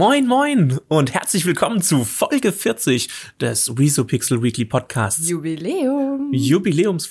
[0.00, 5.28] Moin, moin und herzlich willkommen zu Folge 40 des Resopixel Weekly Podcasts.
[5.28, 6.30] Jubiläum.
[6.32, 7.10] Jubiläums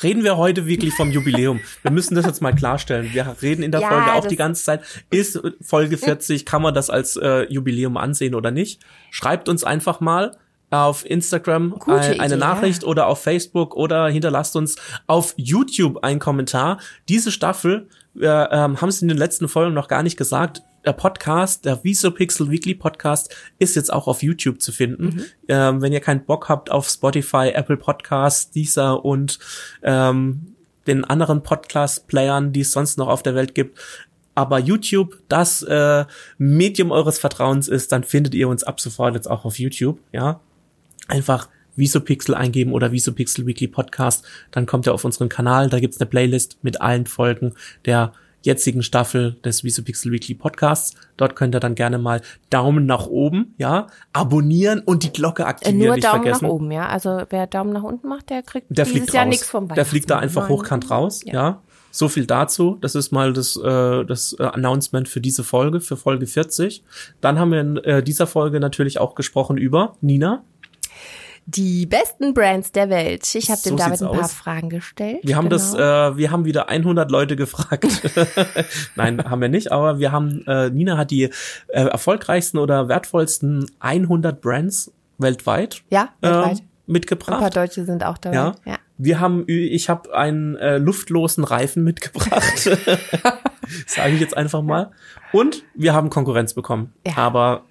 [0.00, 1.58] reden wir heute wirklich vom Jubiläum.
[1.82, 3.12] wir müssen das jetzt mal klarstellen.
[3.12, 4.82] Wir reden in der Ja, Folge auch die ganze Zeit.
[5.10, 8.80] Ist Folge 40, kann man das als äh, Jubiläum ansehen oder nicht?
[9.10, 10.36] Schreibt uns einfach mal
[10.70, 12.88] auf Instagram ein, eine Idee, Nachricht ja.
[12.88, 14.76] oder auf Facebook oder hinterlasst uns
[15.08, 16.78] auf YouTube einen Kommentar.
[17.08, 20.92] Diese Staffel, wir ähm, haben es in den letzten Folgen noch gar nicht gesagt, der
[20.92, 25.04] Podcast, der Visopixel Weekly Podcast ist jetzt auch auf YouTube zu finden.
[25.04, 25.24] Mhm.
[25.48, 29.38] Ähm, wenn ihr keinen Bock habt auf Spotify, Apple Podcasts, Deezer und
[29.82, 30.54] ähm,
[30.86, 33.78] den anderen Podcast-Playern, die es sonst noch auf der Welt gibt,
[34.34, 36.06] aber YouTube das äh,
[36.38, 40.40] Medium eures Vertrauens ist, dann findet ihr uns ab sofort jetzt auch auf YouTube, ja.
[41.08, 46.00] Einfach Visopixel eingeben oder Visopixel Weekly Podcast, dann kommt ihr auf unseren Kanal, da gibt's
[46.00, 47.54] eine Playlist mit allen Folgen
[47.84, 48.12] der
[48.42, 50.94] jetzigen Staffel des Visopixel Weekly Podcasts.
[51.16, 55.46] Dort könnt ihr dann gerne mal Daumen nach oben, ja, abonnieren und die Glocke Äh,
[55.46, 56.44] aktivieren, nur nicht Daumen vergessen.
[56.46, 56.88] nach oben, ja.
[56.88, 60.10] Also wer Daumen nach unten macht, der kriegt Der dieses Jahr nichts vom Der fliegt
[60.10, 60.50] da einfach Nein.
[60.50, 61.32] hochkant raus, ja.
[61.34, 61.62] Ja.
[61.92, 62.78] So viel dazu.
[62.80, 66.84] Das ist mal das, äh, das äh, Announcement für diese Folge, für Folge 40.
[67.20, 70.44] Dann haben wir in äh, dieser Folge natürlich auch gesprochen über Nina.
[71.56, 73.34] Die besten Brands der Welt.
[73.34, 74.32] Ich habe So dem David ein paar aus.
[74.32, 75.18] Fragen gestellt.
[75.22, 76.10] Wir haben das, Genau.
[76.10, 77.86] äh, wir haben wieder 100 Leute gefragt.
[78.96, 81.30] Nein, haben wir nicht, aber wir haben, äh, Nina hat die äh,
[81.68, 86.42] erfolgreichsten oder wertvollsten 100 Brands weltweit Ja, weltweit.
[86.42, 87.56] ähm, Ein paar mitgebracht.
[87.56, 88.36] Deutsche sind auch dabei.
[88.36, 88.54] Ja.
[88.64, 88.76] ja.
[88.98, 92.58] Wir haben, ich habe einen äh, luftlosen Reifen mitgebracht.
[93.86, 94.90] Sage ich jetzt einfach mal.
[95.32, 96.92] Und wir haben Konkurrenz bekommen.
[97.06, 97.16] Ja.
[97.16, 97.64] Aber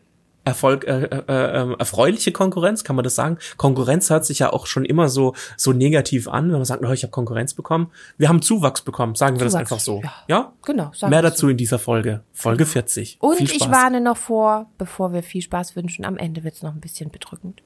[0.45, 3.37] Erfolg, äh, äh, äh, erfreuliche Konkurrenz, kann man das sagen?
[3.57, 6.91] Konkurrenz hört sich ja auch schon immer so so negativ an, wenn man sagt, oh,
[6.91, 7.91] ich habe Konkurrenz bekommen.
[8.17, 10.01] Wir haben Zuwachs bekommen, sagen wir das Zuwachs, einfach so.
[10.01, 10.13] ja.
[10.27, 10.53] Ja?
[10.65, 10.91] Genau.
[11.07, 12.21] Mehr dazu in dieser Folge.
[12.33, 13.19] Folge 40.
[13.21, 13.27] So.
[13.27, 16.79] Und ich warne noch vor, bevor wir viel Spaß wünschen, am Ende wird's noch ein
[16.79, 17.61] bisschen bedrückend.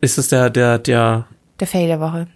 [0.00, 1.26] Ist es der, der, der,
[1.58, 2.28] Der Fail der Woche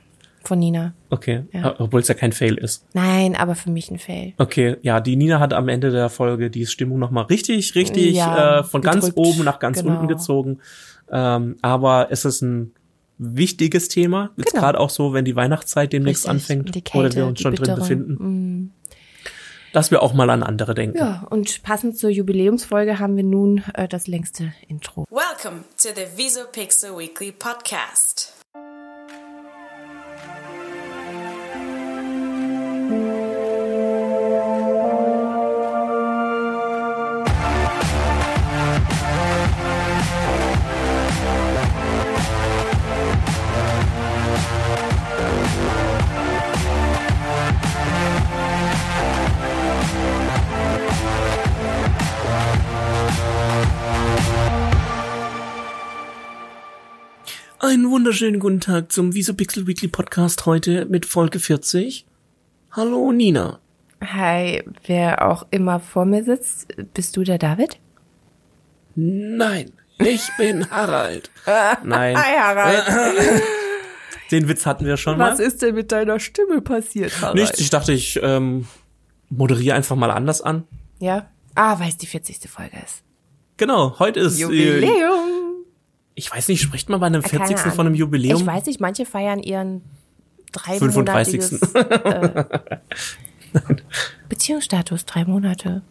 [0.48, 0.94] von Nina.
[1.10, 1.76] okay, Ja.
[1.78, 2.84] obwohl es ja kein Fail ist.
[2.94, 4.32] Nein, aber für mich ein Fail.
[4.38, 8.60] Okay, ja, die Nina hat am Ende der Folge die Stimmung nochmal richtig, richtig Ja,
[8.60, 9.18] äh, von ganz gedrückt.
[9.28, 9.92] oben nach ganz Genau.
[9.92, 10.58] unten gezogen.
[11.10, 12.72] Ähm, aber es ist ein
[13.18, 14.30] wichtiges Thema.
[14.36, 14.62] Jetzt Genau.
[14.62, 16.30] gerade auch so, wenn die Weihnachtszeit demnächst Richtig.
[16.30, 18.72] anfängt Und die Kälte, oder wir uns schon drin befinden,
[19.72, 20.96] dass wir auch mal an andere denken.
[20.98, 25.04] Ja, und passend zur Jubiläumsfolge haben wir nun äh, das längste Intro.
[25.10, 28.37] Welcome to the Visopixel Weekly Podcast.
[57.60, 62.07] Einen wunderschönen guten Tag zum Visopixel Weekly Podcast heute mit Folge 40.
[62.70, 63.60] Hallo Nina.
[64.04, 67.78] Hi, wer auch immer vor mir sitzt, bist du der David?
[68.94, 71.30] Nein, ich bin Harald.
[71.82, 72.84] Nein, Harald.
[74.30, 75.32] den Witz hatten wir schon mal.
[75.32, 77.36] Was ist denn mit deiner Stimme passiert, Harald?
[77.36, 78.66] Nichts, ich dachte, ich ähm,
[79.30, 80.64] moderiere einfach mal anders an.
[81.00, 81.30] Ja?
[81.54, 82.48] Ah, weil es die 40.
[82.48, 83.02] Folge ist.
[83.56, 85.64] Genau, heute ist äh, Jubiläum.
[86.14, 87.72] ich weiß nicht, spricht man bei einem Keine 40.
[87.72, 87.94] von einem.
[87.96, 88.38] Jubiläum?
[88.40, 89.82] Ich weiß nicht, manche feiern ihren
[90.52, 90.78] 35..
[90.78, 92.44] dreimonatiges äh,
[94.28, 95.82] Beziehungsstatus, drei Monate.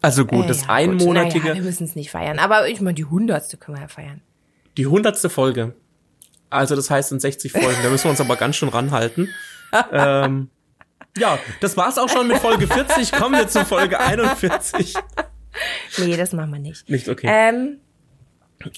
[0.00, 2.38] Also gut, Äh, das ja, einmonatige, Naja, wir müssen es nicht feiern.
[2.38, 4.20] Aber ich meine, die hundertste können wir ja feiern.
[4.76, 5.74] die hundertste Folge.
[6.50, 9.28] Also das heißt in 60 Folgen, da müssen wir uns aber ganz schön ranhalten.
[9.92, 10.48] ähm,
[11.18, 13.12] ja, das war's auch schon mit Folge 40.
[13.12, 14.94] Kommen wir zu Folge 41.
[15.98, 16.88] Nee, das machen wir nicht.
[16.88, 17.26] Nicht okay.
[17.28, 17.80] Ähm,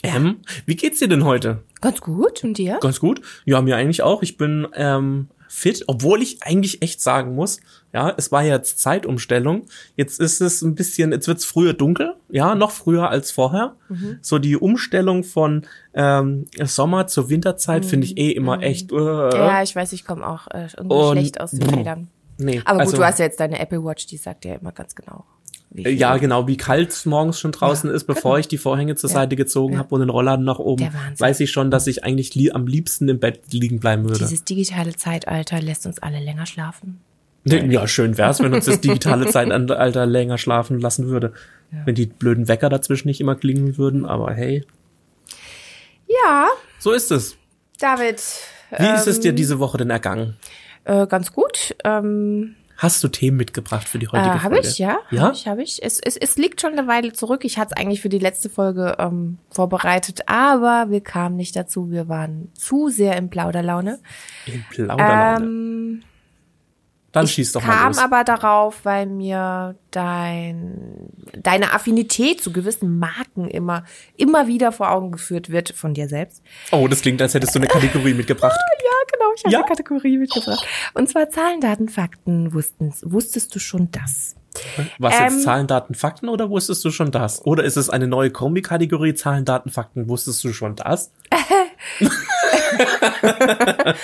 [0.02, 1.62] Ähm, wie geht's dir denn heute?
[1.80, 2.44] ganz gut.
[2.44, 2.78] Und dir?
[2.80, 3.22] Ganz gut.
[3.44, 4.22] Ja, mir eigentlich auch.
[4.22, 7.60] Ich bin ähm, fit, obwohl ich eigentlich echt sagen muss,
[7.92, 9.66] ja, es war jetzt Zeitumstellung.
[9.96, 13.74] Jetzt ist es ein bisschen, jetzt wird's früher dunkel, ja, noch früher als vorher.
[13.88, 14.18] Mhm.
[14.21, 18.92] So die Umstellung von ähm, Sommer zur Winterzeit finde ich eh immer echt.
[18.92, 19.30] Äh, Mhm.
[19.33, 22.09] Ja, ich weiß, ich komme auch äh, irgendwie schlecht aus den Feldern.
[22.38, 24.72] nee, Aber gut, also, du hast ja jetzt deine Apple Watch, die sagt dir immer
[24.72, 25.24] ganz genau.
[25.75, 28.97] Äh, ja, genau, wie kalt es morgens schon draußen Ja, ist, bevor ich die Vorhänge
[28.97, 30.89] zur Seite gezogen habe und den Rollladen nach oben,
[31.19, 34.19] weiß ich schon, dass ich eigentlich li am liebsten im Bett liegen bleiben würde.
[34.19, 37.01] Dieses digitale Zeitalter lässt uns alle länger schlafen.
[37.45, 41.33] Ja, schön wär's, wenn uns das digitale Zeitalter länger schlafen lassen würde.
[41.84, 44.65] Wenn die blöden Wecker dazwischen nicht immer klingeln würden, aber hey,
[46.25, 47.37] Ja, so ist es.
[47.78, 48.21] David.
[48.77, 49.22] Wie ist es Ähm.
[49.22, 50.37] dir diese Woche denn ergangen?
[50.84, 51.77] Äh, ganz gut.
[51.84, 54.44] Ähm, Hast du Themen mitgebracht für die heutige Äh, Folge?
[54.44, 54.98] habe ich, ja.
[55.10, 55.21] Ja?
[55.24, 55.82] Habe ich, habe ich.
[55.82, 57.44] Es, es, es liegt schon eine Weile zurück.
[57.44, 61.91] Ich hatte es eigentlich für die letzte Folge ähm, vorbereitet, aber wir kamen nicht dazu.
[61.91, 63.98] Wir waren zu sehr in Plauderlaune.
[64.47, 65.44] In Plauderlaune.
[65.44, 66.03] Ähm,
[67.12, 67.98] Dann schieß doch mal kam los.
[67.98, 73.84] aber darauf, weil mir dein, deine Affinität zu gewissen Marken immer,
[74.16, 76.42] immer wieder vor Augen geführt wird von dir selbst.
[76.71, 78.57] Oh, das klingt, als hättest du eine Kategorie mitgebracht.
[78.78, 79.59] Ja, genau, ich habe Ja.
[79.59, 80.65] eine Kategorie mitgebracht.
[80.95, 82.53] Und zwar Zahlen, Daten, Fakten.
[82.54, 84.36] Wussten, wusstest du schon das?
[84.98, 87.45] Was Ähm, jetzt Zahlen, Daten, Fakten oder wusstest du schon das?
[87.45, 90.09] Oder ist es eine neue Kombi-Kategorie Zahlen, Daten, Fakten?
[90.09, 91.12] Wusstest du schon das?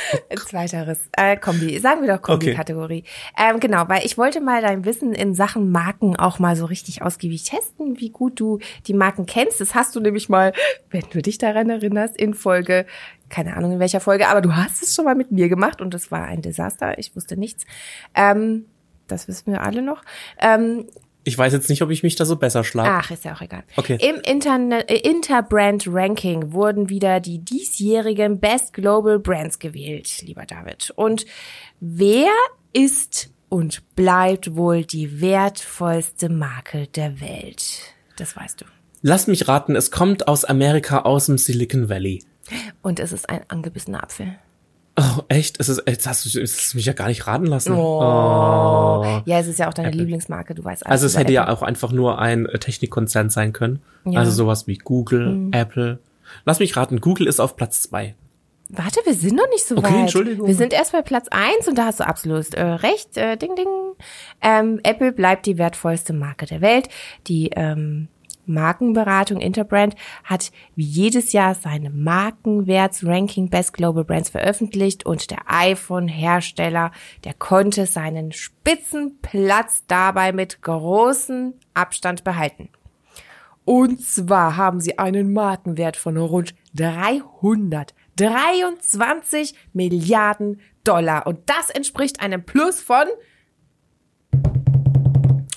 [0.46, 1.08] Zweiteres.
[1.12, 1.78] Äh, Kombi.
[1.78, 3.04] Sagen wir doch Kombi-Kategorie.
[3.38, 7.02] Ähm, genau, weil ich wollte mal dein Wissen in Sachen Marken auch mal so richtig
[7.02, 9.60] ausgiebig testen, wie gut du die Marken kennst.
[9.60, 10.52] Das hast du nämlich mal,
[10.90, 12.86] wenn du dich daran erinnerst, in Folge,
[13.28, 15.94] keine Ahnung in welcher Folge, aber du hast es schon mal mit mir gemacht und
[15.94, 16.98] es war ein Desaster.
[16.98, 17.64] Ich wusste nichts.
[18.14, 18.66] Ähm,
[19.08, 20.02] das wissen wir alle noch.
[20.40, 20.86] Ähm,
[21.26, 22.88] Ich weiß jetzt nicht, ob ich mich da so besser schlage.
[22.88, 23.64] Ach, ist ja auch egal.
[23.74, 23.98] Okay.
[24.00, 30.92] Im Internet, äh, Interbrand Ranking wurden wieder die diesjährigen Best Global Brands gewählt, lieber David.
[30.94, 31.26] Und
[31.80, 32.28] wer
[32.72, 37.80] ist und bleibt wohl die wertvollste Marke der Welt?
[38.14, 38.64] Das weißt du.
[39.02, 42.22] Lass mich raten, es kommt aus Amerika, aus dem Silicon Valley.
[42.82, 44.38] Und es ist ein angebissener Apfel.
[44.98, 45.60] Oh, echt?
[45.60, 47.72] Es ist, jetzt hast du es mich ja gar nicht raten lassen.
[47.72, 49.22] Oh.
[49.26, 50.92] Ja, es ist ja auch deine Lieblingsmarke, du weißt alles.
[51.02, 51.54] Also es hätte ja Apple.
[51.54, 53.80] auch einfach nur ein äh, Technikkonzern sein können.
[54.04, 54.12] Ja.
[54.12, 54.16] Mhm.
[54.16, 55.98] Also sowas wie Google, Apple.
[56.46, 58.14] Lass mich raten, Google ist auf Platz zwei.
[58.68, 60.00] Warte, wir sind noch nicht so Okay, weit.
[60.00, 60.48] Entschuldigung.
[60.48, 63.16] Wir sind erst bei Platz eins und da hast du absolut äh, recht.
[63.16, 63.68] Äh, ding, ding.
[64.42, 66.88] Ähm, Apple bleibt die wertvollste Marke der Welt.
[67.28, 68.08] Die ähm,
[68.46, 69.94] Markenberatung Interbrand
[70.24, 76.90] hat wie jedes Jahr seine Markenwerts-Ranking Best Global Brands veröffentlicht und der iPhone-Hersteller,
[77.24, 82.68] der konnte seinen Spitzenplatz dabei mit großem Abstand behalten.
[83.66, 91.26] Und zwar haben sie einen Markenwert von rund 323 Milliarden Dollar.
[91.26, 93.06] Und das entspricht einem Plus von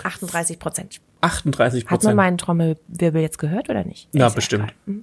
[0.05, 1.01] 38 Prozent.
[1.21, 1.25] 38%
[1.61, 2.15] Hat man Prozent.
[2.15, 4.07] meinen Trommelwirbel jetzt gehört oder nicht?
[4.13, 4.73] Ja, Ist bestimmt.
[4.87, 5.01] egal.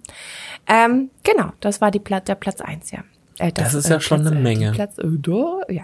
[0.67, 3.05] Ähm, genau, das war die Pla der Platz eins ja.
[3.39, 4.73] Äh, Das ist ja schon Platz, eine äh, Menge.
[4.73, 5.83] Platz, äh, da, ja.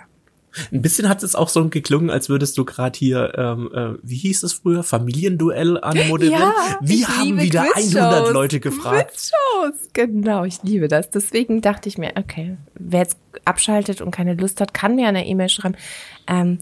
[0.70, 4.16] Ein bisschen hat es auch so geklungen, als würdest du gerade hier, ähm, äh, wie
[4.16, 6.52] hieß es früher, Familienduell anmoderieren.
[6.82, 7.96] Wir ich haben wieder Quizshows.
[7.96, 9.12] 100 Leute gefragt.
[9.12, 11.08] Quizshows, genau, ich liebe das.
[11.10, 13.16] Deswegen dachte ich mir, okay, wer jetzt
[13.46, 15.76] abschaltet und keine Lust hat, kann mir eine E-Mail schreiben,
[16.26, 16.58] ähm,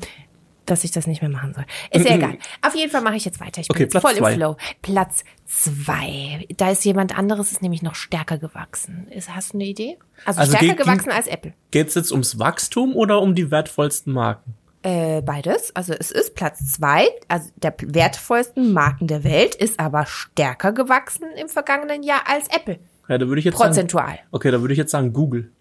[0.71, 1.65] dass ich das nicht mehr machen soll.
[1.93, 2.39] Ist ja egal.
[2.63, 3.61] Auf jeden Fall mache ich jetzt weiter.
[3.61, 4.33] Ich bin Okay, jetzt Platz voll zwei.
[4.33, 4.57] im Flow.
[4.83, 6.47] Platz zwei.
[6.57, 9.09] Da ist jemand anderes, ist nämlich noch stärker gewachsen.
[9.09, 9.99] Ist, hast du eine Idee?
[10.25, 11.53] Also, Also stärker gewachsen als Apple.
[11.71, 14.55] Geht's jetzt ums Wachstum oder um die wertvollsten Marken?
[14.83, 15.77] Äh, beides.
[15.77, 21.27] Also es ist Platz zwei, also der wertvollsten Marken der Welt, ist aber stärker gewachsen
[21.39, 22.79] im vergangenen Jahr als Apple.
[23.09, 24.19] Ja, da würde ich jetzt sagen, Prozentual.
[24.31, 25.53] okay, da würde ich jetzt sagen Google.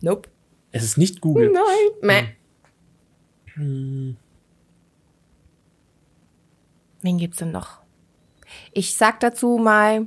[0.00, 0.30] Nope.
[0.72, 1.52] Es ist nicht Google.
[1.52, 2.32] Nein.
[3.56, 4.14] Meh.
[7.04, 7.80] Wen gibt's denn noch?
[8.72, 10.06] Ich sag dazu mal,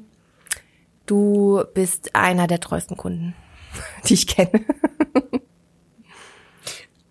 [1.05, 3.35] du bist einer der treuesten Kunden,
[4.07, 4.65] die ich kenne.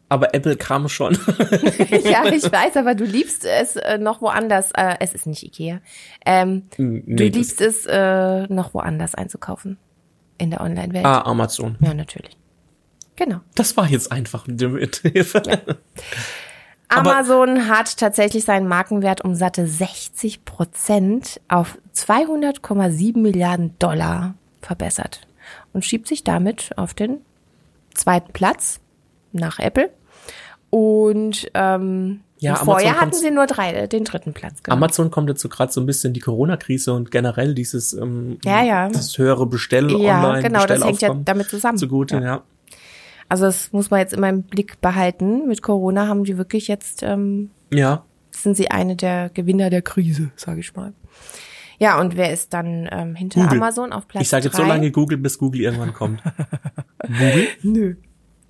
[0.08, 1.14] Aber Apple kam schon.
[2.04, 4.70] ja, ich weiß, aber du liebst es äh, noch woanders.
[4.72, 5.80] Äh, es ist nicht Ikea.
[6.24, 9.78] Ähm, Nee, du liebst es äh, noch woanders einzukaufen
[10.38, 11.04] in der Online-Welt.
[11.04, 11.76] ah, Amazon.
[11.80, 12.36] Ja, natürlich.
[13.16, 13.40] Genau.
[13.56, 15.38] Das war jetzt einfach mit dem Hilfe.
[15.38, 15.76] Aber-
[16.88, 25.20] Amazon hat tatsächlich seinen Markenwert um satte 60 Prozent auf 200,7 Milliarden Dollar verbessert
[25.72, 27.18] und schiebt sich damit auf den
[27.94, 28.80] zweiten Platz
[29.32, 29.90] nach Apple.
[30.70, 34.62] Und ähm, Ja, und Amazon vorher hatten sie nur drei, äh, den dritten Platz.
[34.62, 34.76] Genau.
[34.76, 38.88] Amazon kommt so gerade so ein bisschen die Corona-Krise und generell dieses ähm, Ja, ja.
[38.88, 41.78] das höhere Bestell Ja, online genau, das hängt ja damit zusammen.
[41.78, 42.22] zugute, Ja.
[42.22, 42.42] ja.
[43.28, 45.48] Also das muss man jetzt immer im Blick behalten.
[45.48, 50.30] Mit Corona haben die wirklich jetzt ähm, Ja, sind sie eine der Gewinner der Krise,
[50.36, 50.92] sage ich mal.
[51.78, 53.58] Ja, und wer ist dann ähm, hinter Google.
[53.58, 56.22] Amazon auf Platz ich sage jetzt so lange Google, bis Google irgendwann kommt.
[57.02, 57.48] Google?
[57.62, 57.96] Nö.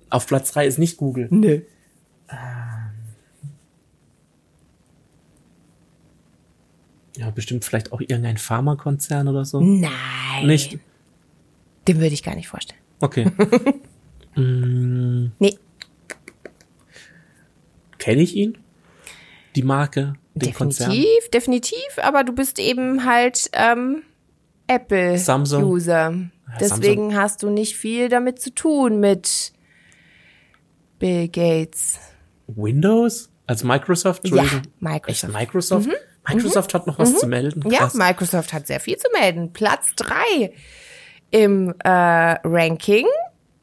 [0.09, 1.27] Auf Platz drei ist nicht Google.
[1.29, 1.61] Nö.
[7.17, 9.59] Ja, bestimmt vielleicht auch irgendein Pharmakonzern oder so.
[9.59, 9.91] Nein.
[10.45, 10.79] Nicht?
[11.87, 12.79] Den würde ich gar nicht vorstellen.
[12.99, 13.31] Okay.
[14.37, 15.57] Nee,
[17.97, 18.57] Kenne ich ihn?
[19.55, 20.91] Die Marke, den Konzern?
[20.91, 24.03] definitiv, definitiv, aber du bist eben halt ähm,
[25.15, 25.63] Samsung.
[25.63, 26.13] Apple-User.
[26.59, 29.51] Deswegen hast du nicht viel damit zu tun mit
[30.99, 31.99] Bill Gates.
[32.47, 33.29] Windows?
[33.45, 34.27] Als Microsoft?
[34.27, 34.43] Ja.
[34.79, 35.23] Microsoft.
[35.23, 35.89] Echt Microsoft?
[36.27, 37.63] Microsoft hat noch was zu melden.
[37.69, 37.93] Ja, Krass.
[37.93, 39.53] Microsoft hat sehr viel zu melden.
[39.53, 40.53] Platz drei
[41.31, 43.05] im äh, Ranking,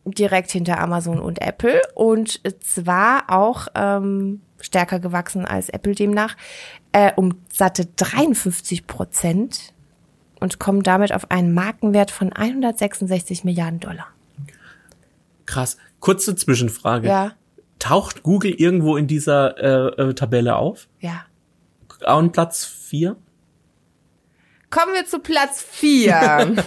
[0.05, 1.81] direkt hinter Amazon und Apple.
[1.95, 6.37] Und zwar auch ähm, stärker gewachsen als Apple demnach,
[6.93, 9.73] äh, um satte 53 Prozent
[10.41, 14.09] und kommen damit auf einen Markenwert von 166 Milliarden Dollar.
[15.47, 15.77] Krass.
[16.01, 17.09] Kurze Zwischenfrage.
[17.09, 17.33] Ja,
[17.79, 20.89] Taucht Google irgendwo in dieser äh, äh, Tabelle auf?
[21.01, 21.27] ja.
[22.05, 23.17] An Platz vier?
[24.75, 26.57] Kommen wir zu Platz vier.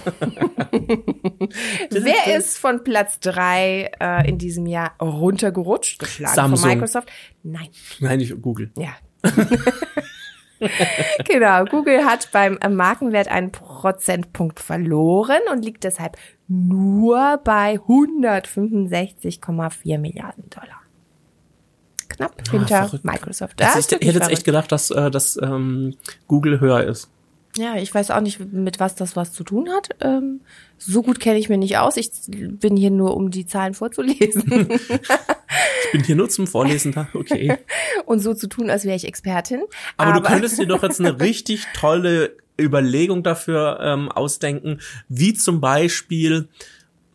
[1.90, 6.00] Wer ist von Platz drei äh, in diesem Jahr runtergerutscht?
[6.00, 6.60] Geschlagen Samsung.
[6.60, 7.12] von Microsoft?
[7.44, 7.68] Nein.
[8.00, 8.72] Nein, nicht Google.
[8.78, 8.92] Ja.
[11.26, 11.66] genau.
[11.66, 16.16] Google hat beim äh, Markenwert einen Prozentpunkt verloren und liegt deshalb
[16.48, 20.80] nur bei 165,4 Milliarden Dollar.
[22.08, 22.90] Knapp hinter Ah.
[23.04, 23.60] Microsoft.
[23.60, 25.98] Ja, ich ist hätte wirklich jetzt echt gedacht, dass, äh, dass ähm,
[26.30, 27.12] Google höher ist.
[27.56, 29.89] Ja, ich weiß auch nicht, mit was das was zu tun hat.
[30.01, 30.42] Ähm,
[30.77, 31.98] so gut kenne ich mich nicht aus.
[31.98, 34.70] Ich bin hier nur, um die Zahlen vorzulesen
[35.86, 37.08] Ich bin hier nur zum Vorlesen da.
[37.13, 37.58] Okay.
[38.06, 39.62] und so zu tun, als wäre ich Expertin.
[39.96, 45.62] Aber, du könntest dir doch jetzt eine richtig tolle Überlegung dafür ähm, ausdenken, wie zum
[45.62, 46.50] Beispiel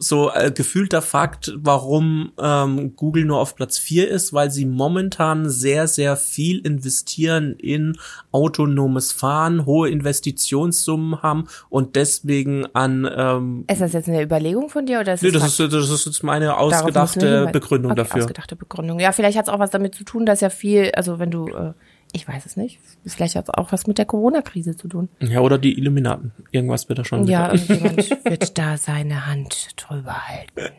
[0.02, 5.48] so äh, gefühlter Fakt, warum ähm, Google nur auf Platz vier ist, weil sie momentan
[5.48, 7.96] sehr, sehr viel investieren in
[8.32, 14.86] autonomes Fahren, hohe Investitionssummen haben und deswegen an ähm, ist das jetzt eine Überlegung von
[14.86, 17.48] dir oder ist Nee, das das ist, das ist jetzt meine ausgedachte.
[17.52, 18.22] Begründung okay, dafür.
[18.22, 19.00] Ausgedachte Begründung.
[19.00, 21.48] Ja, vielleicht hat es auch was damit zu tun, dass ja viel, also wenn du,
[21.48, 21.72] äh,
[22.12, 25.08] ich weiß es nicht, vielleicht hat es auch was mit der Corona-Krise zu tun.
[25.20, 26.32] Ja, oder die Illuminaten.
[26.50, 27.26] Irgendwas wird da schon.
[27.26, 30.74] Ja, irgendjemand wird da seine Hand drüber halten.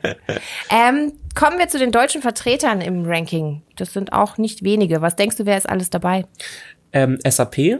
[0.69, 3.63] Ähm, kommen wir zu den deutschen Vertretern im Ranking.
[3.75, 5.01] Das sind auch nicht wenige.
[5.01, 6.25] Was denkst du, wer ist alles dabei?
[6.91, 7.79] Ähm, SAP,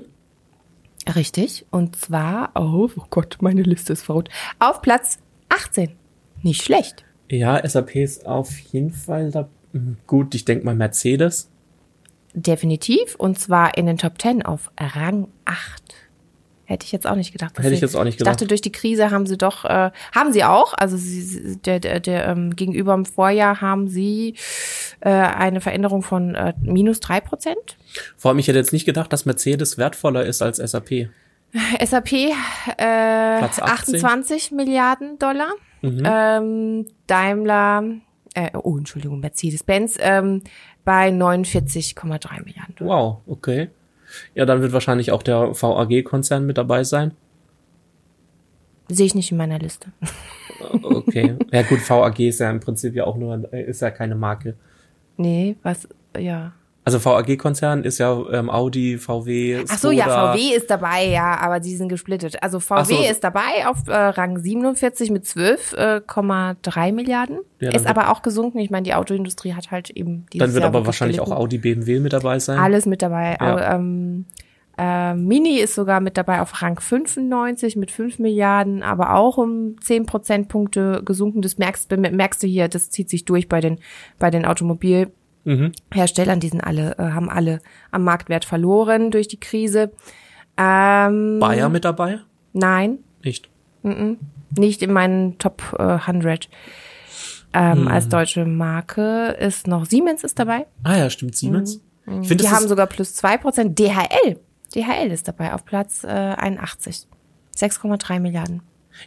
[1.16, 1.66] Richtig.
[1.70, 4.30] Und zwar auf, oh Gott, meine Liste ist verrückt,
[4.60, 5.20] auf Platz
[5.50, 5.92] 18.
[6.42, 7.06] Nicht schlecht.
[7.30, 9.50] ja, SAP ist auf jeden Fall da.
[10.08, 11.50] Gut, ich denke mal Mercedes.
[12.34, 13.16] Definitiv.
[13.16, 15.84] Und zwar in den Top 10 auf Rang 8.
[16.66, 17.58] Hätte ich jetzt auch nicht gedacht.
[17.60, 18.52] Hätte ich sie- jetzt auch nicht Ich dachte, gedacht.
[18.52, 22.26] durch die Krise haben sie doch, äh, haben sie auch, also sie, der, der, der
[22.28, 24.36] ähm, gegenüber im Vorjahr haben sie
[25.02, 27.78] äh, eine Veränderung von äh, minus drei Prozent.
[28.18, 31.10] Vor allem, ich hätte jetzt nicht gedacht, dass Mercedes wertvoller ist als SAP.
[31.86, 32.12] SAP
[32.78, 33.96] äh, Platz 18.
[33.96, 35.52] 28 Milliarden Dollar.
[35.82, 36.02] Mhm.
[36.06, 37.84] Ähm, Daimler,
[38.36, 40.42] äh, oh Entschuldigung, Mercedes-Benz ähm,
[40.86, 42.98] bei 49,3 Milliarden Dollar.
[42.98, 43.70] Wow, okay.
[44.36, 47.12] Ja, dann wird wahrscheinlich auch der VAG-Konzern mit dabei sein.
[48.90, 49.88] Sehe ich nicht in meiner Liste.
[50.84, 51.36] Okay.
[51.52, 54.56] ja gut, VAG ist ja im Prinzip ja auch nur, äh, ist ja keine Marke.
[55.18, 55.88] Nee, was,
[56.18, 56.54] ja.
[56.86, 60.34] Also VAG-Konzern ist ja ähm, Audi, VW, Ach so, ja, Skoda.
[60.34, 62.44] VW ist dabei, ja, aber die sind gesplittet.
[62.44, 63.04] Also VW so.
[63.10, 67.40] ist dabei auf äh, Rang 47 mit 12,3 Milliarden.
[67.60, 68.60] Ja, ist aber auch gesunken.
[68.60, 71.42] Ich meine, die Autoindustrie hat halt eben dieses Dann wird Jahr aber wahrscheinlich auch gelitten.
[71.42, 72.60] Audi, BMW mit dabei sein.
[72.60, 73.38] Alles mit dabei.
[73.40, 73.54] Ja.
[73.56, 74.26] Au- Ähm,
[74.78, 79.76] äh, Mini ist sogar mit dabei auf Rang 95 mit 5 Milliarden, aber auch um
[79.80, 81.42] 10 Prozentpunkte gesunken.
[81.44, 83.80] Das merkst, merkst du hier, das zieht sich durch bei den,
[84.20, 85.14] bei den Automobilherstellern.
[85.46, 85.72] Mhm.
[85.94, 87.60] Die sind alle, äh, haben alle
[87.92, 89.92] am Marktwert verloren durch die Krise.
[90.58, 92.20] Ähm, Bayer mit dabei?
[92.54, 93.50] Nein, Nicht.
[94.58, 96.50] nicht in meinen Top äh, 100.
[97.56, 97.88] Ähm, Hm.
[97.88, 100.66] Als deutsche Marke ist noch Siemens ist dabei.
[100.84, 101.82] Ah ja, stimmt, Siemens.
[102.22, 103.76] Ich finde, Die haben sogar plus 2%.
[103.76, 104.40] DHL.
[104.76, 107.08] DHL ist dabei auf Platz äh, 81.
[107.56, 108.62] 6,3 Milliarden.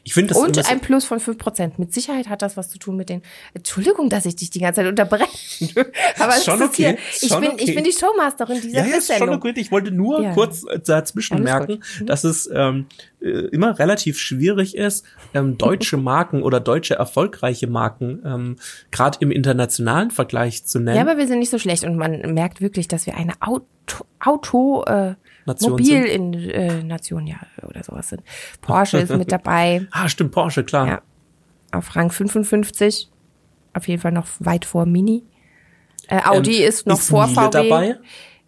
[0.04, 1.78] Ich finde das Und so- ein Plus von 5%.
[1.78, 3.22] Mit Sicherheit hat das was zu tun mit den.
[3.54, 5.26] Entschuldigung, dass ich dich die ganze Zeit unterbreche.
[6.18, 6.98] Aber es Schon ist okay, hier.
[7.22, 7.64] Ich schon bin, okay.
[7.66, 9.56] ich bin die Showmasterin dieser Ja, ja, ist schon gut.
[9.58, 10.32] Ich wollte nur Ja.
[10.34, 11.82] kurz äh, dazwischen Alles merken.
[12.00, 12.06] Mhm.
[12.06, 12.86] dass es ähm,
[13.20, 18.56] äh, immer relativ schwierig ist, ähm, deutsche Marken oder deutsche erfolgreiche Marken ähm,
[18.90, 20.96] gerade im internationalen Vergleich zu nennen.
[20.96, 24.04] Ja, aber wir sind nicht so schlecht und man merkt wirklich, dass wir eine Auto,
[24.20, 25.14] Auto äh,
[25.46, 28.22] Nation Mobil in äh, Nation ja oder sowas sind.
[28.60, 29.86] Porsche ist mit dabei.
[29.92, 30.86] ah, stimmt, Porsche, klar.
[30.86, 31.02] Ja.
[31.72, 33.08] Auf Rang 55.
[33.74, 35.22] Auf jeden Fall noch weit vor Mini.
[36.08, 37.50] Äh, Audi Ähm, ist noch ist vor Miele VW.
[37.50, 37.96] dabei?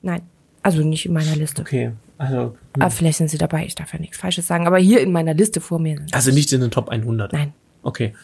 [0.03, 0.23] Nein,
[0.63, 1.63] also nicht in meiner Liste.
[1.63, 3.65] Okay, also Aber vielleicht sind sie dabei.
[3.67, 4.67] Ich darf ja nichts Falsches sagen.
[4.67, 6.15] Aber hier in meiner Liste vor mir sind.
[6.15, 7.33] also nicht in den Top 100.
[7.33, 7.53] Nein.
[7.83, 8.15] Okay,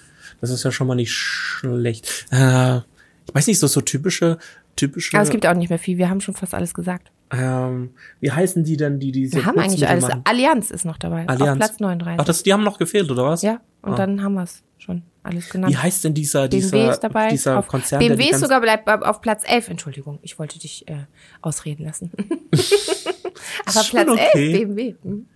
[0.41, 2.27] das ist ja schon mal nicht schlecht.
[2.31, 2.79] Äh,
[3.27, 4.39] ich weiß nicht, so so typische
[4.77, 5.17] typische.
[5.17, 5.99] Aber es gibt auch nicht mehr viel.
[5.99, 7.11] Wir haben schon fast alles gesagt.
[7.37, 10.05] Ähm, wie heißen die denn, die diese Wir haben eigentlich alles.
[10.09, 10.21] machen?
[10.25, 11.25] Allianz ist noch dabei.
[11.25, 11.59] Auf Allianz.
[11.59, 12.21] Platz 39.
[12.21, 13.43] Ach, das, die haben noch gefehlt oder was?
[13.43, 13.97] ja, und Ah.
[13.97, 15.03] dann haben wir es schon.
[15.23, 15.73] alles genannt.
[15.73, 17.29] Wie heißt denn dieser, BMW dieser, ist dabei.
[17.31, 17.99] dieser auf, Konzern?
[17.99, 19.69] BMW die ist sogar bleibt auf Platz 11.
[19.71, 21.05] Entschuldigung, ich wollte dich äh,
[21.41, 22.11] ausreden lassen.
[23.67, 24.53] Aber Platz okay.
[24.53, 24.95] 11, BMW.
[25.03, 25.27] Hm.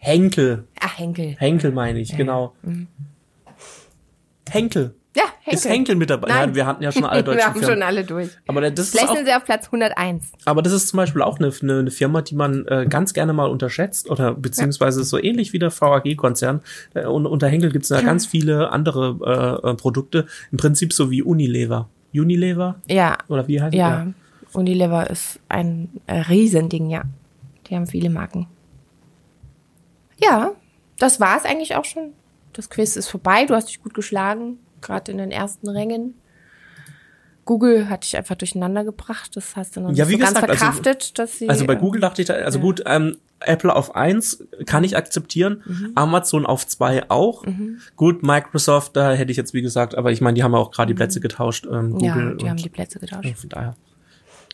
[0.00, 0.64] Henkel.
[0.80, 1.34] Ach, Henkel.
[1.38, 2.54] Henkel meine ich, genau.
[4.48, 4.94] Henkel.
[5.18, 5.54] Ja, Henkel.
[5.54, 6.28] Ist Henkel mit dabei?
[6.28, 6.50] Nein.
[6.50, 7.68] Ja, wir hatten ja schon alle deutschen Wir haben Firmen.
[7.70, 8.30] schon alle durch.
[8.46, 10.30] Aber das ist Vielleicht auch, sind sie auf Platz 101.
[10.44, 13.32] aber das ist zum Beispiel auch eine, eine, eine Firma, die man äh, ganz gerne
[13.32, 16.60] mal unterschätzt oder beziehungsweise so ähnlich wie der VAG-Konzern.
[16.94, 20.26] Äh, und unter Henkel gibt es ja ganz viele andere äh, äh, Produkte.
[20.52, 21.88] Im Prinzip so wie Unilever.
[22.14, 22.76] Unilever?
[22.86, 23.88] Ja, Oder wie heißt ja.
[24.04, 24.14] der?
[24.52, 27.02] Unilever ist ein äh, Riesending, ja.
[27.68, 28.46] Die haben viele Marken.
[30.22, 30.52] Ja,
[30.98, 32.12] das war's eigentlich auch schon.
[32.52, 33.44] Das Quiz ist vorbei.
[33.46, 36.14] Du hast dich gut geschlagen, gerade in den ersten Rängen.
[37.44, 39.34] Google hat dich einfach durcheinander gebracht.
[39.34, 41.48] Das hast du noch Ja, nicht wie so ganz gesagt, also- verkraftet, dass sie.
[41.48, 44.96] Also bei äh, Google dachte ich, da, also gut, ähm, Apple auf eins kann ich
[44.96, 45.92] akzeptieren, Mhm.
[45.94, 47.44] Amazon auf zwei auch.
[47.96, 50.70] Gut, Microsoft, da hätte ich jetzt wie gesagt, aber ich meine, die haben ja auch
[50.72, 52.00] gerade die Plätze getauscht, ähm, Mhm.
[52.00, 52.36] Ja, Google.
[52.36, 53.36] die haben und, die Plätze getauscht.
[53.38, 53.76] von daher.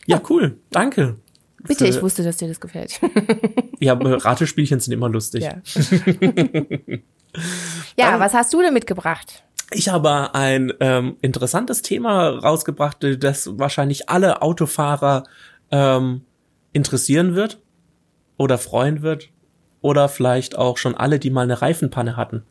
[0.05, 1.15] Ja, cool, danke.
[1.63, 2.99] Bitte, ich wusste, dass dir das gefällt.
[3.81, 5.43] Ja, Ratespielchen sind immer lustig.
[5.43, 5.55] ja.
[7.97, 9.43] ja, was hast du denn mitgebracht?
[9.71, 15.23] Ich habe ein ähm, interessantes Thema rausgebracht, das wahrscheinlich alle Autofahrer
[15.71, 16.21] ähm,
[16.71, 17.59] interessieren wird
[18.37, 19.29] oder freuen wird
[19.81, 22.43] oder vielleicht auch schon alle, die mal eine Reifenpanne hatten.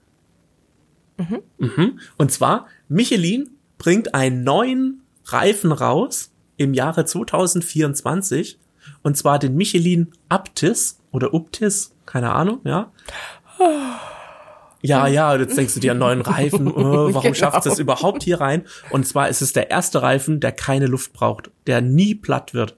[1.59, 2.01] Mhm.
[2.17, 8.59] Und zwar, Michelin bringt einen neuen Reifen raus im Jahre 2024
[9.03, 12.93] und zwar den Michelin Aptis oder Uptis, keine Ahnung, ja.
[14.87, 17.35] Ja, ja, jetzt denkst du dir einen neuen Reifen, äh, warum Genau.
[17.35, 18.65] schafft es überhaupt hier rein?
[18.91, 22.77] Und zwar ist es der erste Reifen, der keine Luft braucht, der nie platt wird,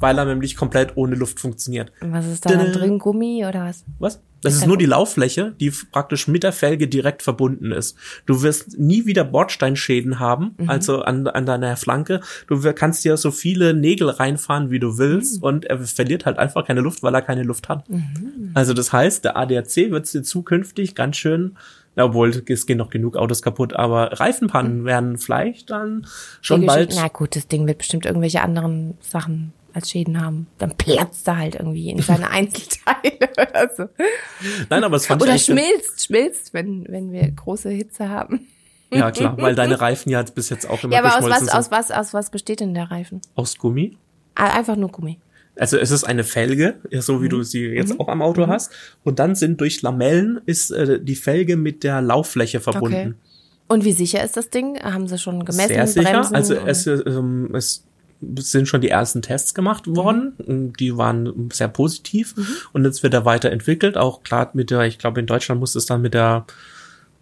[0.00, 1.92] weil er nämlich komplett ohne Luft funktioniert.
[2.00, 2.78] Was ist da dann Dada.
[2.78, 2.98] drin?
[2.98, 3.84] Gummi oder was?
[3.98, 4.20] Was?
[4.44, 7.96] Das ist nur die Lauffläche, die praktisch mit der Felge direkt verbunden ist.
[8.26, 12.20] Du wirst nie wieder Bordsteinschäden haben, also an, an deiner Flanke.
[12.46, 16.66] Du kannst dir so viele Nägel reinfahren, wie du willst, und er verliert halt einfach
[16.66, 17.84] keine Luft, weil er keine Luft hat.
[18.52, 21.56] Also das heißt, der ADAC wird dir zukünftig ganz schön,
[21.96, 26.06] obwohl es gehen noch genug Autos kaputt, aber Reifenpannen werden vielleicht dann
[26.42, 26.92] schon bald.
[26.94, 30.46] Na gut, das Ding wird bestimmt irgendwelche anderen Sachen als Schäden haben.
[30.58, 33.84] Dann platzt er halt irgendwie in seine Einzelteile oder so.
[34.70, 38.46] Nein, aber es fand Oder ich eigentlich- schmilzt, schmilzt, wenn, wenn wir große Hitze haben.
[38.92, 41.54] Ja klar, weil deine Reifen ja bis jetzt auch immer Ja, aber aus was, sind.
[41.54, 43.20] aus was, aus was besteht denn der Reifen?
[43.34, 43.96] aus Gummi.
[44.36, 45.18] Ah, Einfach nur Gummi.
[45.56, 48.72] Also es ist eine Felge, so wie du sie jetzt auch am Auto hast.
[49.04, 52.94] Und dann sind durch Lamellen ist äh, die Felge mit der Lauffläche verbunden.
[52.96, 53.14] Okay.
[53.68, 54.80] Und wie sicher ist das Ding?
[54.82, 55.68] Haben sie schon gemessen?
[55.68, 56.10] Sehr sicher.
[56.10, 57.84] Bremsen Also es, ähm, es
[58.20, 60.72] sind schon die ersten Tests gemacht worden.
[60.78, 62.34] Die waren sehr positiv.
[62.72, 63.96] Und jetzt wird er weiterentwickelt.
[63.96, 66.46] Auch klar mit der, ich glaube in Deutschland muss es dann mit der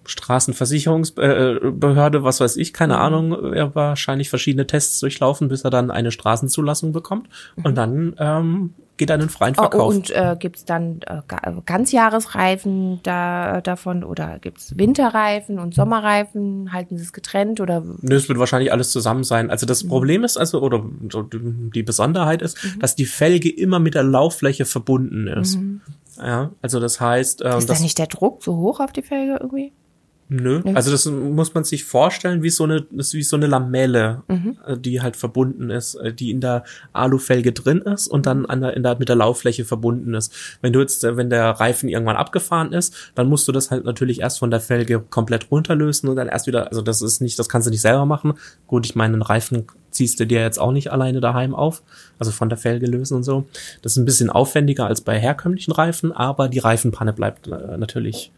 [0.05, 6.11] Straßenversicherungsbehörde, was weiß ich, keine Ahnung, er wahrscheinlich verschiedene Tests durchlaufen, bis er dann eine
[6.11, 7.29] Straßenzulassung bekommt.
[7.63, 8.75] Und dann ähm,
[9.07, 9.95] geht in den freien Oh, Verkauf.
[9.95, 16.73] und äh, gibt's dann äh, ga- Ganzjahresreifen da, davon oder gibt's Winterreifen und Sommerreifen?
[16.73, 19.51] Halten sie es getrennt oder Nö, es wird wahrscheinlich alles zusammen sein.
[19.51, 20.85] Also das Problem ist also, oder
[21.75, 25.59] die Besonderheit ist, dass die Felge immer mit der Lauffläche verbunden ist.
[26.19, 29.03] Ja, also das heißt, ähm, ist da das, nicht der Druck so hoch auf die
[29.03, 29.73] Felge irgendwie?
[30.33, 34.23] Nö, also das muss man sich vorstellen wie so eine, wie so eine Lamelle,
[34.67, 38.61] äh, die halt verbunden ist, äh, die in der Alufelge drin ist und dann an
[38.61, 40.33] der, in der, mit der Lauffläche verbunden ist.
[40.61, 43.85] Wenn du jetzt, äh, wenn der Reifen irgendwann abgefahren ist, dann musst du das halt
[43.85, 47.39] natürlich erst von der Felge komplett runterlösen und dann erst wieder, also das ist nicht,
[47.39, 48.35] das kannst du nicht selber machen.
[48.67, 51.83] Gut, ich meine, einen Reifen ziehst du dir jetzt auch nicht alleine daheim auf,
[52.19, 53.45] also von der Felge lösen und so.
[53.83, 58.33] Das ist ein bisschen aufwendiger als bei herkömmlichen Reifen, aber die Reifenpanne bleibt äh, natürlich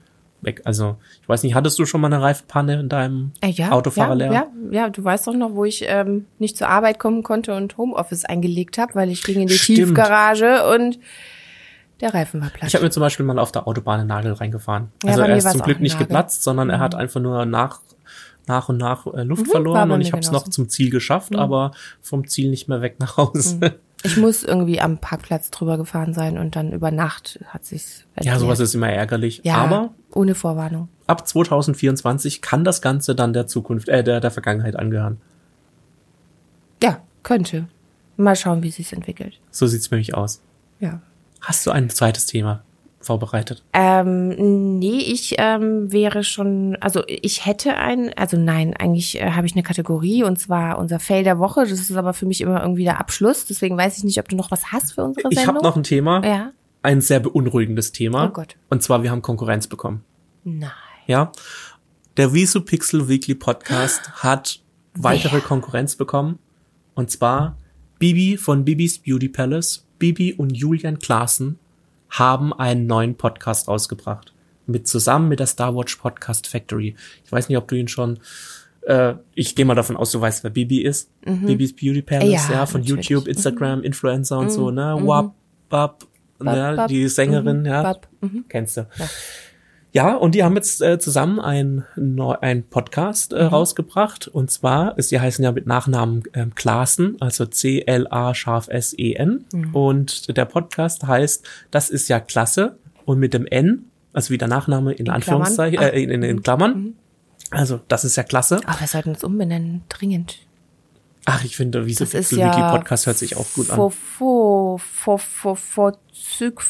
[0.44, 0.62] weg.
[0.64, 4.32] Also, ich weiß nicht, hattest du schon mal eine Reifenpanne in deinem Äh, ja, Autofahrerlehrer?
[4.32, 7.54] ja, ja, ja, du weißt doch noch, wo ich ähm, nicht zur Arbeit kommen konnte
[7.54, 9.78] und Homeoffice eingelegt habe, weil ich ging in die Stimmt.
[9.78, 10.98] Tiefgarage und
[12.00, 12.68] der Reifen war platt.
[12.68, 14.88] Ich habe mir zum Beispiel mal auf der Autobahn einen Nagel reingefahren.
[15.04, 17.80] Ja, also er ist zum Glück nicht geplatzt, sondern er hat einfach nur nach
[18.46, 21.34] nach und nach äh, Luft Mhm, verloren und ich habe es noch zum Ziel geschafft,
[21.34, 23.78] aber vom Ziel nicht mehr weg nach Hause.
[24.04, 28.38] Ich muss irgendwie am Parkplatz drüber gefahren sein und dann über Nacht hat sich's Ja,
[28.38, 29.40] sowas ist immer ärgerlich.
[29.44, 30.88] ja, Aber ohne Vorwarnung.
[31.06, 35.20] ab 2024 kann das Ganze dann der Zukunft, äh, der, der Vergangenheit angehören.
[36.82, 37.66] Ja, könnte.
[38.16, 39.40] Mal schauen, wie sich's entwickelt.
[39.50, 40.40] So sieht's nämlich aus.
[40.80, 41.00] Ja.
[41.40, 42.62] Hast du ein zweites Thema
[43.04, 43.62] vorbereitet?
[43.72, 49.46] Ähm, nee, ich ähm, wäre schon, also ich hätte ein, also nein, eigentlich äh, habe
[49.46, 51.60] ich eine Kategorie und zwar unser Fail der Woche.
[51.60, 53.44] Das ist aber für mich immer irgendwie der Abschluss.
[53.46, 55.56] Deswegen weiß ich nicht, ob du noch was hast für unsere Ich Sendung.
[55.56, 56.50] habe noch ein Thema, Ja.
[56.82, 58.26] ein sehr beunruhigendes Thema.
[58.26, 58.56] Oh Gott.
[58.70, 60.04] Und zwar, wir haben Konkurrenz bekommen.
[60.44, 60.70] Nein.
[61.06, 61.32] Ja.
[62.16, 64.60] Der Visu Pixel Weekly Podcast hat
[64.96, 66.38] weitere Konkurrenz bekommen.
[66.94, 67.58] Und zwar
[67.98, 71.58] Bibi von Bibis Beauty Palace, Bibi und Julian Klaassen
[72.18, 74.32] haben einen neuen Podcast rausgebracht.
[74.66, 76.96] Mit zusammen mit der Star Watch Podcast Factory.
[77.24, 78.18] Ich weiß nicht, ob du ihn schon
[78.86, 81.10] äh, ich gehe mal davon aus, du weißt, wer Bibi ist.
[81.24, 83.08] Bibis Beauty Palace, ja, Ja, von natürlich.
[83.08, 84.98] YouTube, Instagram, Influencer und so, ne?
[85.02, 85.34] Wap,
[85.70, 86.04] bap,
[86.42, 86.88] ja, bap.
[86.88, 87.82] die Sängerin, ja.
[87.82, 88.44] Bap, mhm.
[88.48, 88.86] Kennst du.
[88.98, 89.08] Ja.
[90.16, 93.38] Und die haben jetzt äh, zusammen ein, neu, ein Podcast Mhm.
[93.38, 94.26] äh, rausgebracht.
[94.26, 99.44] Und zwar, ist, die heißen ja mit Nachnamen ähm, Klaassen, also C-L-A scharf S-E-N.
[99.52, 99.74] Mhm.
[99.74, 102.76] Und der Podcast heißt, das ist ja klasse.
[103.04, 105.94] Und mit dem N, also wie der Nachname in, Anführungszeichen, Klammern?
[105.94, 105.96] Ah.
[105.96, 106.94] äh, in, in, in Klammern.
[107.52, 108.60] Also, das ist ja klasse.
[108.66, 110.38] Aber wir sollten uns umbenennen, dringend.
[111.24, 113.76] Ach, ich finde, wie so Wiki ja Podcast hört sich auch gut an.
[113.76, 116.60] Fo, fo, fo, fo, fo, züg,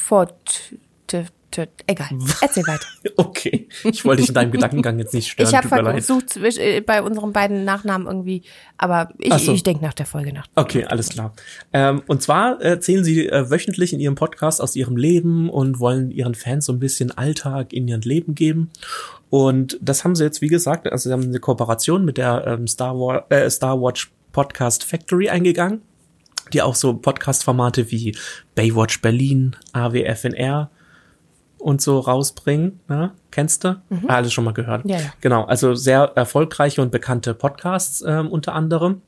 [1.55, 2.09] fort, t, t, egal.
[2.41, 2.85] Erzähl weiter.
[3.17, 5.49] Okay, ich wollte dich in deinem Gedankengang jetzt nicht stören.
[5.49, 8.43] Ich habe versucht äh, bei unseren beiden Nachnamen irgendwie,
[8.77, 9.53] aber ich, so.
[9.53, 10.47] ich denke nach der Folge nach.
[10.55, 11.33] Okay, alles klar.
[11.71, 16.11] Ähm, und zwar erzählen sie äh, wöchentlich in ihrem Podcast aus ihrem Leben und wollen
[16.11, 18.71] ihren Fans so ein bisschen Alltag in ihrem Leben geben.
[19.29, 22.67] Und das haben sie jetzt, wie gesagt, also sie haben eine Kooperation mit der ähm,
[22.67, 25.81] Star, War äh, Star Watch Podcast Factory eingegangen,
[26.53, 28.15] die auch so Podcast-Formate wie
[28.55, 30.69] Baywatch Berlin, AWFNR
[31.65, 32.79] und so rausbringen.
[32.87, 33.11] Ne?
[33.31, 33.81] Kennst du?
[34.07, 34.85] Ah, Alles schon mal gehört.
[34.85, 35.13] Ja, ja.
[35.19, 39.01] Genau, also sehr erfolgreiche und bekannte Podcasts ähm, unter anderem.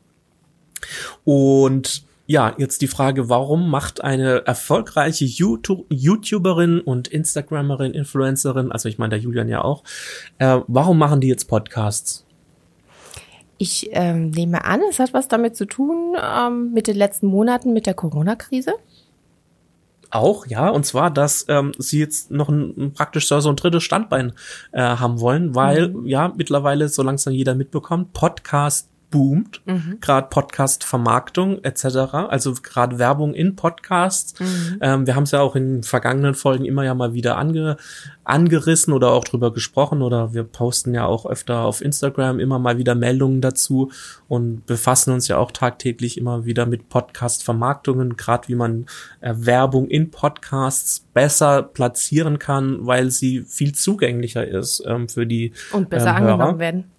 [1.24, 8.90] Und ja, jetzt die Frage, warum macht eine erfolgreiche YouTube YouTuberin und Instagrammerin, Influencerin, also
[8.90, 9.84] ich meine der Julian ja auch,
[10.40, 12.26] äh, warum machen die jetzt Podcasts?
[13.60, 17.72] Ich ähm, nehme an, es hat was damit zu tun ähm, mit den letzten Monaten
[17.72, 18.74] mit der Corona-Krise.
[20.12, 24.34] Auch, ja, und zwar, dass ähm, sie jetzt noch ein, praktisch so ein drittes Standbein
[24.72, 29.62] äh, haben wollen, weil ja mittlerweile, so langsam jeder mitbekommt, Podcast boomt,
[30.02, 31.86] gerade Podcast-Vermarktung etc.,
[32.30, 34.34] also gerade Werbung in Podcasts.
[34.82, 37.78] Ähm, wir haben es ja auch in vergangenen Folgen immer ja mal wieder ange,
[38.26, 42.78] angerissen oder auch drüber gesprochen oder wir posten ja auch öfter auf Instagram immer mal
[42.78, 43.92] wieder Meldungen dazu
[44.28, 48.86] und befassen uns ja auch tagtäglich immer wieder mit Podcast-Vermarktungen, gerade wie man
[49.22, 55.54] äh, Werbung in Podcasts besser platzieren kann, weil sie viel zugänglicher ist ähm, für die
[55.72, 56.97] Und besser ähm, angenommen werden.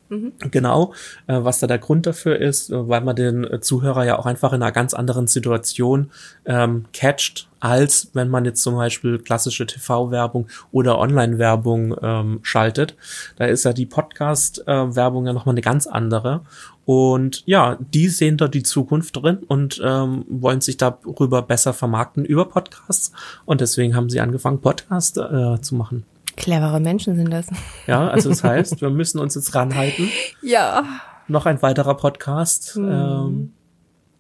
[0.50, 0.94] Genau,
[1.26, 4.26] äh, was da der Grund dafür ist, äh, weil man den äh, Zuhörer ja auch
[4.26, 6.10] einfach in einer ganz anderen Situation
[6.46, 12.96] ähm, catcht, als wenn man jetzt zum Beispiel klassische TV-Werbung oder Online-Werbung ähm, schaltet.
[13.36, 16.40] Da ist ja die Podcast-Werbung ja nochmal eine ganz andere.
[16.86, 22.24] Und ja, die sehen da die Zukunft drin und ähm, wollen sich darüber besser vermarkten
[22.24, 23.12] über Podcasts.
[23.44, 26.04] Und deswegen haben sie angefangen, Podcasts äh, zu machen.
[26.38, 27.46] Clevere Menschen sind das.
[27.86, 30.08] Ja, also das heißt, wir müssen uns jetzt ranhalten
[30.42, 30.84] Ja.
[31.26, 33.52] noch ein weiterer Podcast, ähm,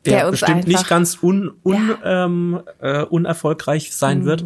[0.04, 2.24] der, Der bestimmt nicht ganz un, un, Ja.
[2.24, 4.44] ähm, äh, unerfolgreich sein wird,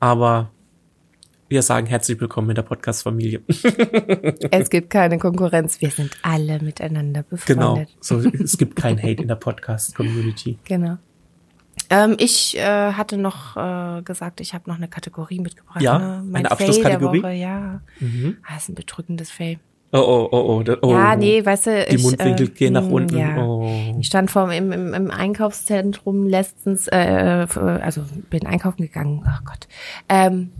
[0.00, 0.50] aber
[1.48, 3.40] wir sagen herzlich willkommen in der Podcast-Familie.
[4.50, 5.80] Es gibt keine Konkurrenz.
[5.80, 7.74] Wir sind alle miteinander genau.
[7.74, 7.96] befreundet.
[8.00, 10.58] So, es gibt kein Hate in der Podcast-Community.
[10.64, 10.98] Genau.
[11.90, 15.82] Ähm, ich äh, hatte noch äh, gesagt, ich habe noch eine Kategorie mitgebracht.
[15.82, 16.24] Ja, ne?
[16.26, 17.22] Mein eine Abschlusskategorie?
[17.22, 17.80] Woche, ja.
[18.42, 19.58] Ah, das ist ein bedrückendes Fail.
[19.92, 20.76] Oh, oh, oh, oh.
[20.82, 20.90] oh.
[20.90, 23.18] Ja, nee, weißt du, Die ich, Mundwinkel äh, gehen nach mh, unten.
[23.18, 23.38] Ja.
[23.38, 23.96] Oh.
[24.00, 29.24] Ich stand vor im, im, im Einkaufszentrum letztens, äh, also bin einkaufen gegangen.
[29.26, 29.68] Ach Gott.
[30.08, 30.50] Ähm,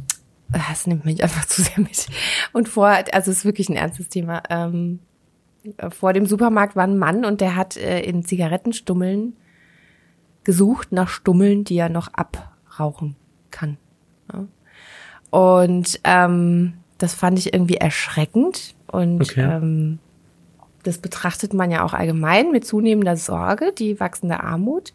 [0.48, 2.06] das nimmt mich einfach zu sehr mit.
[2.52, 4.42] Und vor, also es ist wirklich ein ernstes Thema.
[4.48, 5.00] Ähm,
[5.76, 9.34] äh, vor dem Supermarkt war ein Mann und der hat äh, in Zigarettenstummeln
[10.46, 13.16] gesucht nach Stummeln, die er noch abrauchen
[13.50, 13.76] kann.
[14.32, 14.46] Ja.
[15.30, 19.42] Und ähm, das fand ich irgendwie erschreckend und Okay.
[19.42, 19.98] ähm,
[20.84, 24.94] das betrachtet man ja auch allgemein mit zunehmender Sorge, die wachsende Armut.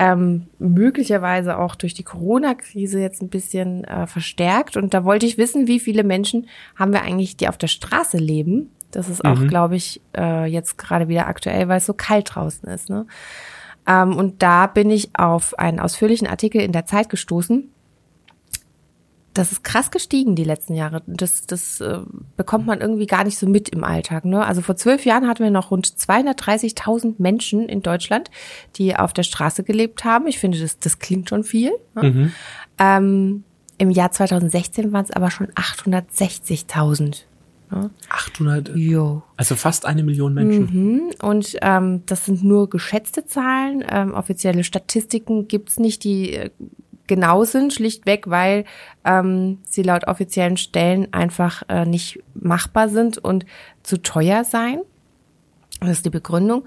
[0.00, 4.76] Ähm, möglicherweise auch durch die Corona-Krise jetzt ein bisschen äh, verstärkt.
[4.76, 8.16] Und da wollte ich wissen, wie viele Menschen haben wir eigentlich, die auf der Straße
[8.18, 8.70] leben.
[8.90, 12.68] Das ist auch, glaube ich, äh, jetzt gerade wieder aktuell, weil es so kalt draußen
[12.68, 12.90] ist.
[12.90, 13.06] Ne?
[13.86, 17.70] Ähm, und da bin ich auf einen ausführlichen Artikel in der Zeit gestoßen.
[19.34, 21.02] Das ist krass gestiegen die letzten Jahre.
[21.06, 22.00] Das, das äh,
[22.36, 24.26] bekommt man irgendwie gar nicht so mit im Alltag.
[24.26, 24.44] Ne?
[24.44, 28.30] Also vor zwölf Jahren hatten wir noch rund 230.000 Menschen in Deutschland,
[28.76, 30.26] die auf der Straße gelebt haben.
[30.26, 31.72] Ich finde, das, das klingt schon viel.
[31.94, 32.02] Ne?
[32.78, 33.44] Ähm,
[33.78, 37.22] Im Jahr 2016 waren es aber schon 860.000.
[38.08, 39.22] 800, Jo.
[39.36, 40.64] also fast eine Million Menschen.
[40.72, 41.10] Mhm.
[41.22, 43.84] Und ähm, das sind nur geschätzte Zahlen.
[43.88, 46.50] Ähm, offizielle Statistiken gibt's nicht, die äh,
[47.06, 48.64] genau sind, schlichtweg, weil
[49.04, 53.44] ähm, sie laut offiziellen Stellen einfach äh, nicht machbar sind und
[53.82, 54.80] zu teuer sein.
[55.82, 56.64] Das ist die Begründung.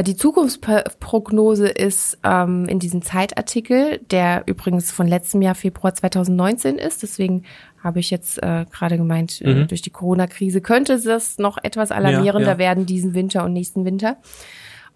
[0.00, 7.02] Die Zukunftsprognose ist ähm, in diesem Zeitartikel, der übrigens von letztem Jahr Februar 2019 ist.
[7.02, 7.44] Deswegen
[7.82, 9.68] habe ich jetzt äh, gerade gemeint, äh, Mhm.
[9.68, 12.58] durch die Corona-Krise könnte das noch etwas alarmierender Ja, ja.
[12.58, 14.16] werden diesen Winter und nächsten Winter.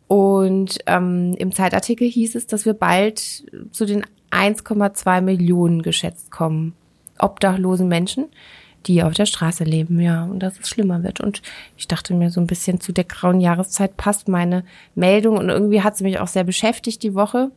[0.08, 3.18] Und ähm, im Zeitartikel hieß es, dass wir bald
[3.70, 6.74] zu den 1,2 Millionen geschätzt kommen.
[7.18, 8.26] Obdachlosen Menschen,
[8.86, 11.20] die auf der Straße leben, ja, und dass es schlimmer wird.
[11.20, 11.42] Und
[11.76, 14.64] ich dachte mir so ein bisschen zu der grauen Jahreszeit passt meine
[14.94, 17.50] Meldung und irgendwie hat sie mich auch sehr beschäftigt die Woche.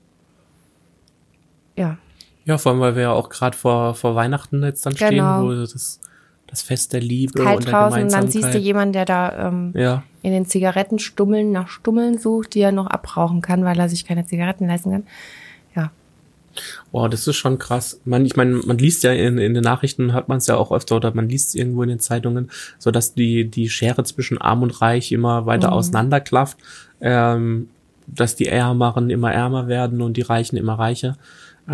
[1.77, 1.97] Ja,
[2.45, 5.43] Ja, vor allem, weil wir ja auch gerade vor, vor Weihnachten jetzt dann stehen, Genau.
[5.43, 5.99] wo das,
[6.47, 8.31] das Fest der Liebe kalt und der draußen und dann Gemeinsamkeit.
[8.31, 12.71] siehst du jemanden, der da ähm, ja, in den Zigarettenstummeln nach Stummeln sucht, die er
[12.71, 15.03] noch abrauchen kann, weil er sich keine Zigaretten leisten kann.
[16.91, 17.99] Wow, das ist schon krass.
[18.05, 20.71] Man, ich meine, man liest ja in, in den Nachrichten, hat man es ja auch
[20.71, 24.37] öfter oder man liest es irgendwo in den Zeitungen, so dass die, die Schere zwischen
[24.37, 26.57] Arm und Reich immer weiter auseinanderklafft,
[27.01, 27.69] ähm,
[28.07, 31.17] dass die Ärmeren immer ärmer werden und die Reichen immer reicher.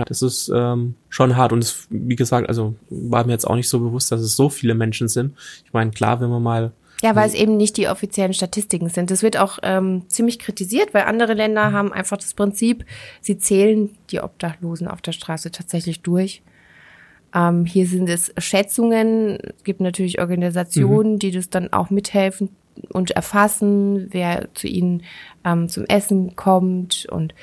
[0.08, 3.67] Das ist ähm, schon hart und es, wie gesagt, also war mir jetzt auch nicht
[3.67, 5.34] so bewusst, dass es so viele Menschen sind.
[5.65, 9.10] Ich meine, klar, wenn man mal Ja, weil es eben nicht die offiziellen Statistiken sind.
[9.10, 12.86] Das wird auch ähm, ziemlich kritisiert, weil andere Länder haben einfach das Prinzip,
[13.22, 16.44] sie zählen die Obdachlosen auf der Straße tatsächlich durch.
[17.34, 19.40] Ähm, hier sind es Schätzungen.
[19.40, 22.50] Es gibt natürlich Organisationen, die das dann auch mithelfen
[22.90, 25.04] und erfassen, wer zu ihnen
[25.44, 27.34] ähm, zum Essen kommt und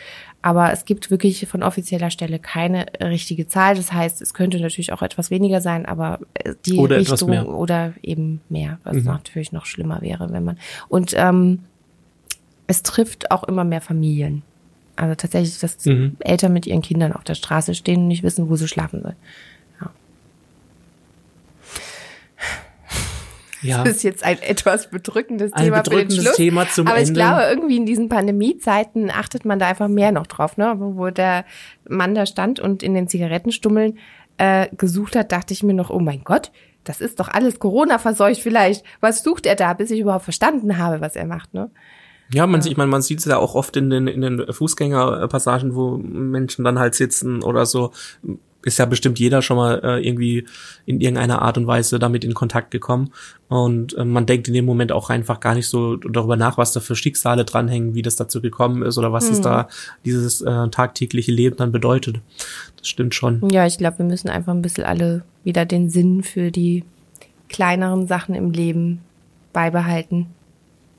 [0.40, 3.74] aber es gibt wirklich von offizieller Stelle keine richtige Zahl.
[3.74, 7.92] Das heißt, es könnte natürlich auch etwas weniger sein, aber äh, die Oder Richtung oder
[8.02, 11.60] eben mehr, was natürlich noch schlimmer wäre, wenn man und ähm,
[12.66, 14.42] es trifft auch immer mehr Familien.
[14.94, 16.16] Also tatsächlich, dass Mhm.
[16.20, 19.16] Eltern mit ihren Kindern auf der Straße stehen und nicht wissen, wo sie schlafen sollen.
[23.62, 26.36] Ja, Das ist jetzt ein etwas bedrückendes Ein Thema für den bedrückendes Schluss.
[26.36, 27.20] Thema zum Aber ich Ende.
[27.20, 30.74] glaube, irgendwie in diesen Pandemiezeiten achtet man da einfach mehr noch drauf, ne?
[30.78, 31.44] Wo der
[31.88, 33.98] Mann da stand und in den Zigarettenstummeln
[34.38, 36.52] äh, gesucht hat, dachte ich mir noch, oh mein Gott,
[36.84, 38.84] das ist doch alles Corona verseucht vielleicht.
[39.00, 41.70] Was sucht er da, bis ich überhaupt verstanden habe, was er macht, ne?
[42.32, 44.52] Ja, man, sieht- ich meine, man sieht es ja auch oft in den, in den
[44.52, 47.90] Fußgängerpassagen, wo Menschen dann halt sitzen oder so.
[48.64, 50.44] Ist ja bestimmt jeder schon mal äh, irgendwie
[50.84, 53.12] in irgendeiner Art und Weise damit in Kontakt gekommen.
[53.48, 56.72] Und äh, man denkt in dem Moment auch einfach gar nicht so darüber nach, was
[56.72, 59.68] da für Schicksale dranhängen, wie das dazu gekommen ist oder was es da
[60.04, 62.20] dieses äh, tagtägliche Leben dann bedeutet.
[62.76, 63.48] Das stimmt schon.
[63.50, 66.84] Ja, ich glaube, wir müssen einfach ein bisschen alle wieder den Sinn für die
[67.48, 69.00] kleineren Sachen im Leben
[69.52, 70.26] beibehalten.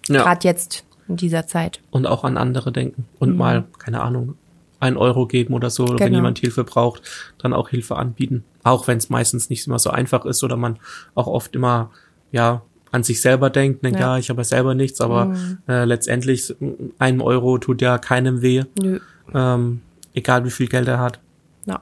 [0.07, 0.23] Ja.
[0.23, 1.81] Gerade jetzt in dieser Zeit.
[1.91, 4.35] und auch an andere denken und mal, keine Ahnung,
[4.79, 6.17] ein Euro geben oder so, oder wenn Genau.
[6.19, 7.01] jemand Hilfe braucht,
[7.37, 8.43] dann auch Hilfe anbieten.
[8.63, 10.79] Auch wenn es meistens nicht immer so einfach ist oder man
[11.15, 11.91] auch oft immer,
[12.31, 12.61] ja,
[12.91, 14.17] an sich selber denkt, denkt, ja, Ja.
[14.17, 15.35] ich habe ja selber nichts, aber
[15.67, 16.55] äh, letztendlich
[16.97, 18.99] ein Euro tut ja keinem weh, Nö.
[19.33, 19.81] ähm,
[20.13, 21.19] egal wie viel Geld er hat.
[21.65, 21.81] Ja.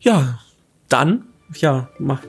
[0.00, 0.38] Ja,
[0.88, 2.20] dann, ja, mach,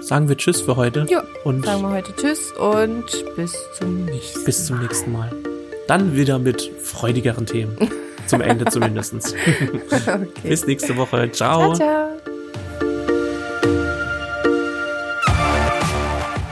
[0.00, 3.04] sagen wir Tschüss für heute Ja, und sagen wir heute Tschüss und
[3.36, 5.30] bis zum nächsten bis zum nächsten Mal.
[5.86, 7.76] Dann wieder mit freudigeren Themen.
[8.26, 9.34] Zum Ende zumindestens.
[9.34, 10.28] Okay.
[10.42, 11.30] Bis nächste Woche.
[11.30, 12.08] Ciao, ciao.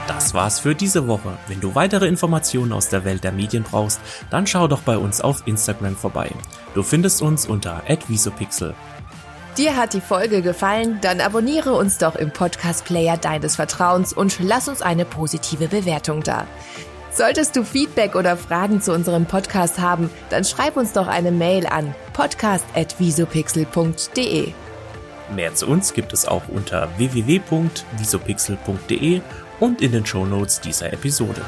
[0.07, 1.37] Das war's für diese Woche.
[1.47, 5.21] Wenn du weitere Informationen aus der Welt der Medien brauchst, dann schau doch bei uns
[5.21, 6.31] auf Instagram vorbei.
[6.73, 8.73] Du findest uns unter @visopixel.
[9.57, 10.99] Dir hat die Folge gefallen?
[11.01, 16.45] Dann abonniere uns doch im Podcast-Player deines Vertrauens und lass uns eine positive Bewertung da.
[17.15, 21.65] Solltest du Feedback oder Fragen zu unserem Podcast haben, dann schreib uns doch eine Mail
[21.65, 24.51] an podcast.visopixel.de.
[25.33, 29.21] Mehr zu uns gibt es auch unter www.visopixel.de
[29.61, 31.41] und in den Shownotes dieser Episode.